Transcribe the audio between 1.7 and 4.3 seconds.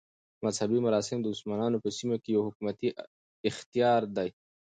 په سیمو کښي یو حکومتي اختیار دئ.